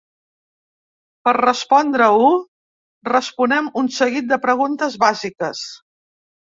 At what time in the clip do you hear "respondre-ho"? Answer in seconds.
1.37-2.33